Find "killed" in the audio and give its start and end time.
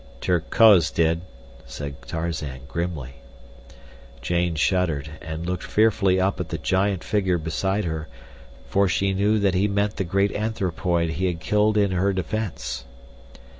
11.39-11.77